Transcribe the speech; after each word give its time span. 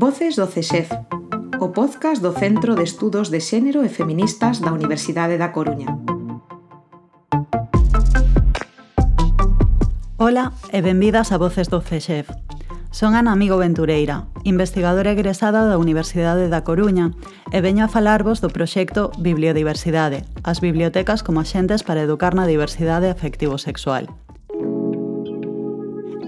Voces 0.00 0.36
do 0.36 0.46
CESEF, 0.46 0.94
o 1.58 1.74
podcast 1.74 2.22
do 2.22 2.30
Centro 2.30 2.78
de 2.78 2.86
Estudos 2.86 3.34
de 3.34 3.42
Xénero 3.42 3.82
e 3.82 3.90
Feministas 3.90 4.62
da 4.62 4.70
Universidade 4.70 5.42
da 5.42 5.50
Coruña. 5.50 5.90
Ola 10.22 10.54
e 10.70 10.78
benvidas 10.86 11.34
a 11.34 11.36
Voces 11.42 11.66
do 11.66 11.82
CESEF. 11.82 12.30
Son 12.94 13.18
Ana 13.18 13.34
Amigo 13.34 13.58
Ventureira, 13.58 14.30
investigadora 14.46 15.10
egresada 15.10 15.66
da 15.66 15.82
Universidade 15.82 16.46
da 16.46 16.62
Coruña 16.62 17.10
e 17.50 17.58
veño 17.58 17.82
a 17.82 17.90
falarvos 17.90 18.38
do 18.38 18.54
proxecto 18.54 19.10
Bibliodiversidade, 19.18 20.22
as 20.46 20.62
bibliotecas 20.62 21.26
como 21.26 21.42
axentes 21.42 21.82
para 21.82 22.06
educar 22.06 22.38
na 22.38 22.46
diversidade 22.46 23.10
afectivo-sexual. 23.10 24.06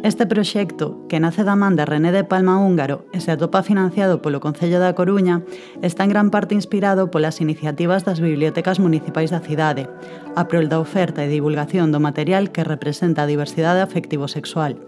Este 0.02 0.24
proxecto, 0.24 1.06
que 1.08 1.20
nace 1.20 1.44
da 1.44 1.60
man 1.60 1.76
de 1.76 1.84
René 1.84 2.08
de 2.08 2.24
Palma 2.24 2.56
Húngaro 2.56 3.04
e 3.12 3.20
se 3.20 3.36
atopa 3.36 3.60
financiado 3.60 4.24
polo 4.24 4.40
Concello 4.40 4.80
da 4.80 4.96
Coruña, 4.96 5.44
está 5.84 6.08
en 6.08 6.12
gran 6.16 6.32
parte 6.32 6.56
inspirado 6.56 7.12
polas 7.12 7.44
iniciativas 7.44 8.08
das 8.08 8.16
bibliotecas 8.16 8.80
municipais 8.80 9.28
da 9.28 9.44
cidade, 9.44 9.92
a 10.40 10.48
prol 10.48 10.72
da 10.72 10.80
oferta 10.80 11.20
e 11.20 11.28
divulgación 11.28 11.92
do 11.92 12.00
material 12.00 12.48
que 12.48 12.64
representa 12.64 13.28
a 13.28 13.28
diversidade 13.28 13.84
afectivo-sexual, 13.84 14.80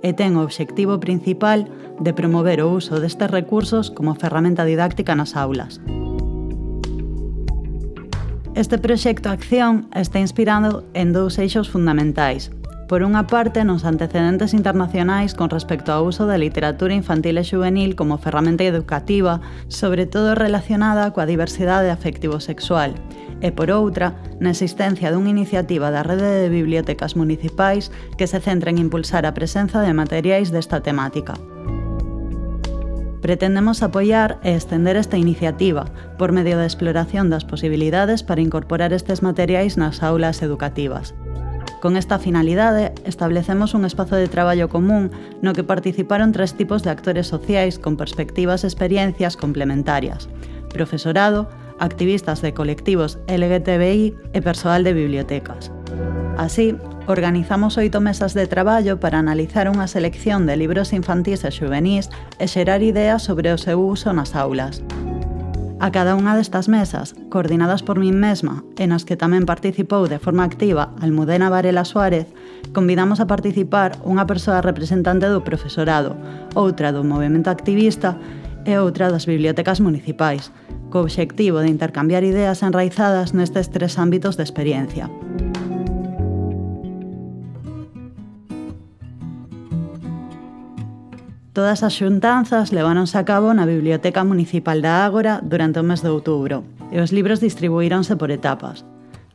e 0.00 0.16
ten 0.16 0.40
o 0.40 0.44
obxectivo 0.48 0.96
principal 0.96 1.68
de 2.00 2.16
promover 2.16 2.64
o 2.64 2.72
uso 2.72 3.04
destes 3.04 3.28
recursos 3.28 3.92
como 3.92 4.16
ferramenta 4.16 4.64
didáctica 4.64 5.12
nas 5.12 5.36
aulas. 5.36 5.76
Este 8.56 8.80
proxecto 8.80 9.28
Acción 9.28 9.92
está 9.92 10.24
inspirado 10.24 10.88
en 10.96 11.12
dous 11.12 11.36
eixos 11.36 11.68
fundamentais, 11.68 12.48
Por 12.88 13.00
unha 13.00 13.24
parte, 13.24 13.64
nos 13.64 13.88
antecedentes 13.88 14.52
internacionais 14.52 15.32
con 15.32 15.48
respecto 15.48 15.88
ao 15.88 16.04
uso 16.04 16.28
da 16.28 16.36
literatura 16.36 16.92
infantil 16.92 17.40
e 17.40 17.44
juvenil 17.44 17.96
como 17.96 18.20
ferramenta 18.20 18.60
educativa, 18.60 19.40
sobre 19.72 20.04
todo 20.04 20.36
relacionada 20.36 21.08
coa 21.16 21.24
diversidade 21.24 21.88
afectivo-sexual, 21.88 22.92
e 23.40 23.48
por 23.56 23.72
outra, 23.72 24.12
na 24.36 24.52
existencia 24.52 25.08
dunha 25.08 25.32
iniciativa 25.32 25.88
da 25.88 26.04
Rede 26.04 26.44
de 26.44 26.52
Bibliotecas 26.52 27.16
Municipais 27.16 27.88
que 28.20 28.28
se 28.28 28.36
centra 28.44 28.68
en 28.68 28.76
impulsar 28.76 29.24
a 29.24 29.32
presenza 29.32 29.80
de 29.80 29.96
materiais 29.96 30.52
desta 30.52 30.84
temática. 30.84 31.40
Pretendemos 33.24 33.80
apoiar 33.80 34.36
e 34.44 34.52
estender 34.52 35.00
esta 35.00 35.16
iniciativa 35.16 35.88
por 36.20 36.36
medio 36.36 36.60
da 36.60 36.68
exploración 36.68 37.32
das 37.32 37.48
posibilidades 37.48 38.20
para 38.20 38.44
incorporar 38.44 38.92
estes 38.92 39.24
materiais 39.24 39.80
nas 39.80 40.04
aulas 40.04 40.44
educativas, 40.44 41.16
Con 41.84 41.98
esta 41.98 42.18
finalidade, 42.18 42.94
establecemos 43.04 43.74
un 43.74 43.84
espazo 43.84 44.16
de 44.16 44.26
traballo 44.26 44.70
común 44.70 45.10
no 45.42 45.52
que 45.52 45.68
participaron 45.68 46.32
tres 46.32 46.54
tipos 46.54 46.82
de 46.82 46.88
actores 46.88 47.26
sociais 47.26 47.78
con 47.78 47.98
perspectivas 47.98 48.64
e 48.64 48.72
experiencias 48.72 49.36
complementarias, 49.36 50.32
profesorado, 50.72 51.46
activistas 51.78 52.40
de 52.40 52.54
colectivos 52.56 53.20
LGTBI 53.28 54.16
e 54.32 54.40
persoal 54.40 54.80
de 54.80 54.96
bibliotecas. 54.96 55.68
Así, 56.40 56.72
organizamos 57.04 57.76
oito 57.76 58.00
mesas 58.00 58.32
de 58.32 58.48
traballo 58.48 58.96
para 58.96 59.20
analizar 59.20 59.68
unha 59.68 59.84
selección 59.84 60.48
de 60.48 60.56
libros 60.56 60.96
infantís 60.96 61.44
e 61.44 61.52
juvenis 61.52 62.08
e 62.40 62.48
xerar 62.48 62.80
ideas 62.80 63.20
sobre 63.20 63.52
o 63.52 63.60
seu 63.60 63.76
uso 63.76 64.08
nas 64.16 64.32
aulas 64.32 64.80
a 65.84 65.92
cada 65.92 66.16
unha 66.16 66.32
destas 66.32 66.64
mesas, 66.64 67.12
coordinadas 67.28 67.84
por 67.84 68.00
min 68.00 68.16
mesma 68.16 68.64
e 68.80 68.88
nas 68.88 69.04
que 69.04 69.20
tamén 69.20 69.44
participou 69.44 70.08
de 70.08 70.16
forma 70.16 70.40
activa 70.40 70.96
Almudena 71.04 71.52
Varela 71.52 71.84
Suárez, 71.84 72.24
convidamos 72.72 73.20
a 73.20 73.28
participar 73.28 74.00
unha 74.00 74.24
persoa 74.24 74.64
representante 74.64 75.28
do 75.28 75.44
profesorado, 75.44 76.16
outra 76.56 76.88
do 76.88 77.04
movimento 77.04 77.52
activista 77.52 78.16
e 78.64 78.80
outra 78.80 79.12
das 79.12 79.28
bibliotecas 79.28 79.84
municipais, 79.84 80.48
co 80.88 81.04
obxectivo 81.04 81.60
de 81.60 81.68
intercambiar 81.68 82.24
ideas 82.24 82.64
enraizadas 82.64 83.36
nestes 83.36 83.68
tres 83.68 84.00
ámbitos 84.00 84.40
de 84.40 84.44
experiencia. 84.48 85.12
Todas 91.54 91.86
as 91.86 91.94
xuntanzas 91.94 92.74
leváronse 92.74 93.14
a 93.14 93.22
cabo 93.22 93.54
na 93.54 93.62
Biblioteca 93.62 94.26
Municipal 94.26 94.82
da 94.82 95.06
Ágora 95.06 95.38
durante 95.38 95.78
o 95.78 95.86
mes 95.86 96.02
de 96.02 96.10
outubro 96.10 96.66
e 96.90 96.98
os 96.98 97.14
libros 97.14 97.38
distribuíronse 97.38 98.18
por 98.18 98.34
etapas. 98.34 98.82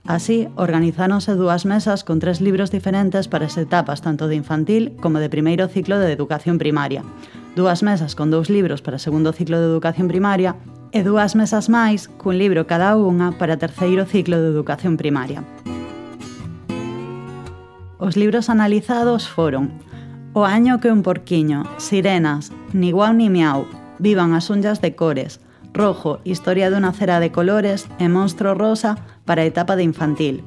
Así, 0.03 0.51
organizáronse 0.59 1.39
dúas 1.39 1.63
mesas 1.63 2.03
con 2.03 2.19
tres 2.19 2.43
libros 2.43 2.75
diferentes 2.75 3.31
para 3.31 3.47
as 3.47 3.55
etapas 3.55 4.03
tanto 4.03 4.27
de 4.27 4.35
infantil 4.35 4.99
como 4.99 5.23
de 5.23 5.31
primeiro 5.31 5.71
ciclo 5.71 5.95
de 5.95 6.11
educación 6.11 6.59
primaria, 6.59 7.07
dúas 7.55 7.87
mesas 7.87 8.19
con 8.19 8.27
dous 8.35 8.51
libros 8.51 8.83
para 8.83 8.99
segundo 8.99 9.31
ciclo 9.31 9.55
de 9.55 9.71
educación 9.71 10.11
primaria 10.11 10.59
e 10.91 11.07
dúas 11.07 11.39
mesas 11.39 11.71
máis 11.71 12.11
cun 12.19 12.35
libro 12.35 12.67
cada 12.67 12.99
unha 12.99 13.31
para 13.39 13.55
terceiro 13.55 14.03
ciclo 14.03 14.43
de 14.43 14.51
educación 14.51 14.99
primaria. 14.99 15.39
Os 17.95 18.19
libros 18.19 18.51
analizados 18.51 19.31
foron 19.31 19.71
O 20.33 20.45
año 20.45 20.79
que 20.79 20.91
un 20.91 21.01
porquiño, 21.01 21.63
sirenas, 21.77 22.51
ni 22.71 22.91
guau 22.91 23.13
ni 23.13 23.29
miau, 23.29 23.65
vivan 23.97 24.37
as 24.37 24.49
unllas 24.53 24.77
de 24.79 24.93
cores, 24.93 25.41
rojo, 25.73 26.21
historia 26.23 26.69
dunha 26.69 26.93
cera 26.93 27.17
de 27.17 27.33
colores 27.33 27.89
e 27.97 28.05
monstro 28.05 28.53
rosa 28.53 29.01
para 29.25 29.41
a 29.41 29.49
etapa 29.49 29.73
de 29.73 29.89
infantil. 29.89 30.45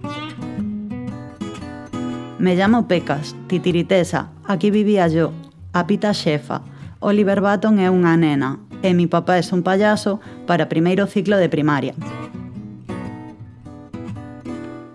Me 2.39 2.55
llamo 2.55 2.87
Pecas, 2.87 3.35
titiritesa, 3.51 4.31
aquí 4.47 4.71
vivía 4.71 5.11
yo, 5.11 5.35
a 5.75 5.87
pita 5.91 6.15
xefa, 6.15 6.63
Oliver 7.03 7.43
Baton 7.43 7.83
é 7.83 7.91
unha 7.91 8.15
nena, 8.15 8.63
e 8.87 8.95
mi 8.95 9.11
papá 9.11 9.35
é 9.35 9.45
un 9.51 9.67
payaso 9.67 10.23
para 10.47 10.71
primeiro 10.71 11.11
ciclo 11.11 11.43
de 11.43 11.51
primaria. 11.51 11.99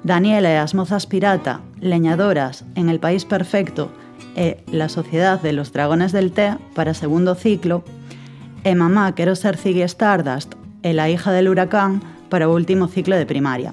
Daniela 0.08 0.48
e 0.48 0.56
as 0.56 0.72
mozas 0.72 1.04
pirata, 1.04 1.60
leñadoras, 1.84 2.64
en 2.80 2.88
el 2.88 3.04
país 3.04 3.28
perfecto, 3.28 3.92
e 4.36 4.64
La 4.72 4.90
Sociedad 4.90 5.42
de 5.42 5.54
los 5.54 5.74
Dragones 5.74 6.12
del 6.12 6.32
Té 6.32 6.58
para 6.74 6.94
segundo 6.94 7.36
ciclo 7.36 7.84
e 8.64 8.76
Mamá 8.76 9.16
quero 9.16 9.36
ser 9.36 9.58
Ziggy 9.58 9.82
Stardust 9.84 10.56
e 10.84 10.94
La 10.94 11.10
hija 11.10 11.32
del 11.32 11.50
huracán 11.50 12.02
para 12.30 12.50
último 12.50 12.88
ciclo 12.88 13.16
de 13.16 13.26
primaria. 13.26 13.72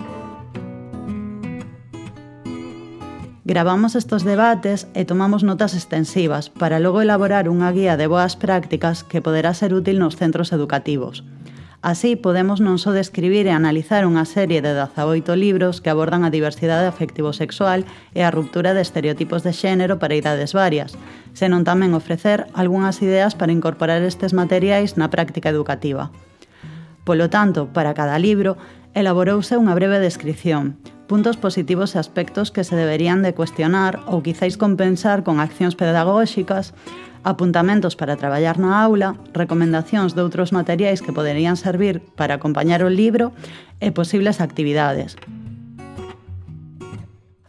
Gravamos 3.44 3.94
estos 3.94 4.24
debates 4.24 4.88
e 4.96 5.04
tomamos 5.04 5.44
notas 5.44 5.76
extensivas 5.76 6.48
para 6.48 6.80
logo 6.80 7.04
elaborar 7.04 7.52
unha 7.52 7.68
guía 7.76 8.00
de 8.00 8.08
boas 8.08 8.40
prácticas 8.40 9.04
que 9.04 9.20
poderá 9.20 9.52
ser 9.52 9.76
útil 9.76 10.00
nos 10.00 10.16
centros 10.16 10.48
educativos. 10.48 11.20
Así, 11.84 12.16
podemos 12.16 12.64
non 12.64 12.80
só 12.80 12.96
describir 12.96 13.44
e 13.44 13.52
analizar 13.52 14.08
unha 14.08 14.24
serie 14.24 14.64
de 14.64 14.72
18 14.72 15.36
libros 15.36 15.84
que 15.84 15.92
abordan 15.92 16.24
a 16.24 16.32
diversidade 16.32 16.88
afectivo-sexual 16.88 17.84
e 18.16 18.24
a 18.24 18.32
ruptura 18.32 18.72
de 18.72 18.80
estereotipos 18.80 19.44
de 19.44 19.52
xénero 19.52 20.00
para 20.00 20.16
idades 20.16 20.56
varias, 20.56 20.96
senón 21.36 21.68
tamén 21.68 21.92
ofrecer 21.92 22.48
algunhas 22.56 23.04
ideas 23.04 23.36
para 23.36 23.52
incorporar 23.52 24.00
estes 24.00 24.32
materiais 24.32 24.96
na 24.96 25.12
práctica 25.12 25.52
educativa. 25.52 26.08
Polo 27.04 27.28
tanto, 27.28 27.68
para 27.68 27.92
cada 27.92 28.16
libro, 28.16 28.56
elaborouse 28.96 29.60
unha 29.60 29.76
breve 29.76 30.00
descripción, 30.00 30.80
puntos 31.04 31.36
positivos 31.36 31.92
e 31.92 32.00
aspectos 32.00 32.48
que 32.48 32.64
se 32.64 32.80
deberían 32.80 33.20
de 33.20 33.36
cuestionar 33.36 34.00
ou 34.08 34.24
quizáis 34.24 34.56
compensar 34.56 35.20
con 35.20 35.36
accións 35.36 35.76
pedagóxicas 35.76 36.72
apuntamentos 37.24 37.96
para 37.96 38.16
traballar 38.16 38.60
na 38.60 38.84
aula, 38.84 39.16
recomendacións 39.32 40.12
de 40.12 40.20
outros 40.22 40.52
materiais 40.52 41.00
que 41.00 41.16
poderían 41.16 41.56
servir 41.56 42.04
para 42.14 42.36
acompañar 42.36 42.84
o 42.84 42.92
libro 42.92 43.32
e 43.80 43.90
posibles 43.90 44.44
actividades. 44.44 45.16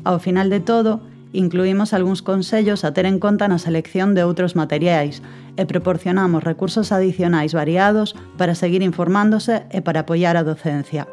Ao 0.08 0.18
final 0.18 0.50
de 0.50 0.64
todo, 0.64 1.03
incluímos 1.35 1.91
algúns 1.91 2.24
consellos 2.24 2.88
a 2.88 2.96
ter 2.96 3.05
en 3.05 3.20
conta 3.20 3.52
na 3.52 3.59
selección 3.59 4.16
de 4.16 4.23
outros 4.23 4.55
materiais 4.55 5.20
e 5.59 5.67
proporcionamos 5.67 6.44
recursos 6.44 6.96
adicionais 6.96 7.52
variados 7.52 8.16
para 8.40 8.55
seguir 8.55 8.82
informándose 8.82 9.67
e 9.72 9.84
para 9.84 10.08
apoiar 10.08 10.40
a 10.40 10.47
docencia. 10.47 11.08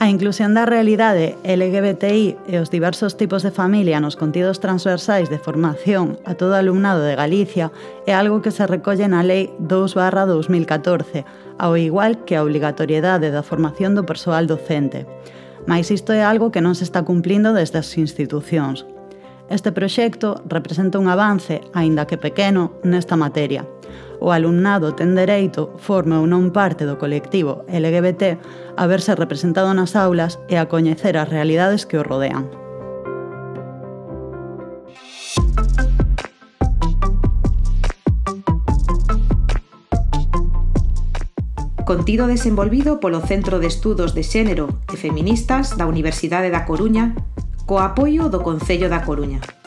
A 0.00 0.08
inclusión 0.08 0.56
da 0.56 0.64
realidade 0.64 1.36
LGBTI 1.44 2.48
e 2.48 2.56
os 2.56 2.72
diversos 2.72 3.20
tipos 3.20 3.44
de 3.44 3.52
familia 3.52 4.00
nos 4.00 4.16
contidos 4.16 4.56
transversais 4.56 5.28
de 5.28 5.36
formación 5.36 6.16
a 6.24 6.32
todo 6.40 6.56
alumnado 6.56 7.04
de 7.04 7.12
Galicia 7.12 7.68
é 8.08 8.16
algo 8.16 8.40
que 8.40 8.48
se 8.48 8.64
recolle 8.64 9.04
na 9.12 9.20
Lei 9.20 9.52
2-2014, 9.60 11.28
ao 11.60 11.76
igual 11.76 12.24
que 12.24 12.32
a 12.32 12.40
obrigatoriedade 12.40 13.28
da 13.28 13.44
formación 13.44 13.92
do 13.92 14.08
persoal 14.08 14.48
docente. 14.48 15.04
Mais 15.68 15.92
isto 15.92 16.16
é 16.16 16.24
algo 16.24 16.48
que 16.48 16.64
non 16.64 16.72
se 16.72 16.88
está 16.88 17.04
cumplindo 17.04 17.52
desde 17.52 17.84
as 17.84 17.92
institucións. 18.00 18.88
Este 19.52 19.68
proxecto 19.68 20.40
representa 20.48 20.96
un 20.96 21.12
avance, 21.12 21.60
aínda 21.76 22.08
que 22.08 22.16
pequeno, 22.16 22.72
nesta 22.88 23.20
materia 23.20 23.68
o 24.20 24.30
alumnado 24.30 24.92
ten 24.92 25.16
dereito, 25.16 25.72
forme 25.80 26.14
ou 26.14 26.28
non 26.28 26.52
parte 26.52 26.84
do 26.84 27.00
colectivo 27.00 27.64
LGBT, 27.72 28.36
a 28.76 28.84
verse 28.84 29.16
representado 29.16 29.72
nas 29.72 29.96
aulas 29.96 30.36
e 30.46 30.60
a 30.60 30.68
coñecer 30.68 31.16
as 31.16 31.26
realidades 31.32 31.88
que 31.88 31.96
o 31.96 32.04
rodean. 32.04 32.46
Contido 41.90 42.30
desenvolvido 42.30 43.02
polo 43.02 43.18
Centro 43.18 43.58
de 43.58 43.66
Estudos 43.66 44.14
de 44.14 44.22
Xénero 44.22 44.70
e 44.94 44.96
Feministas 45.00 45.74
da 45.74 45.90
Universidade 45.90 46.46
da 46.46 46.62
Coruña, 46.62 47.18
co 47.66 47.82
apoio 47.82 48.30
do 48.30 48.46
Concello 48.46 48.86
da 48.86 49.02
Coruña. 49.02 49.59